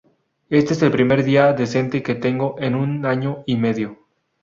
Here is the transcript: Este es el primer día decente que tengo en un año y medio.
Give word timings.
Este 0.49 0.73
es 0.73 0.81
el 0.81 0.89
primer 0.89 1.23
día 1.23 1.53
decente 1.53 2.01
que 2.01 2.15
tengo 2.15 2.55
en 2.57 2.73
un 2.73 3.05
año 3.05 3.43
y 3.45 3.55
medio. 3.57 3.99